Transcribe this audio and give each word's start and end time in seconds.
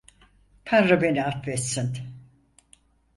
Tanrı 0.65 1.01
beni 1.01 1.23
affetsin. 1.25 1.97